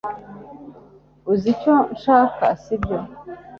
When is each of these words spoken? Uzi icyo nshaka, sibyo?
Uzi 1.31 1.47
icyo 1.53 1.75
nshaka, 1.95 2.45
sibyo? 2.61 2.97